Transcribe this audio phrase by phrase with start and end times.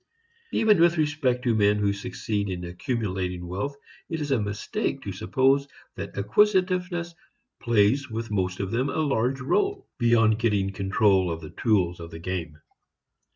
[0.51, 3.75] Even with respect to men who succeed in accumulating wealth
[4.09, 7.13] it is a mistake to suppose that acquisitiveness
[7.61, 12.09] plays with most of them a large rôle, beyond getting control of the tools of
[12.09, 12.57] the game.